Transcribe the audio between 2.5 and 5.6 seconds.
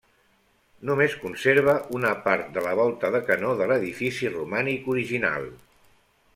de la volta de canó de l'edifici romànic original.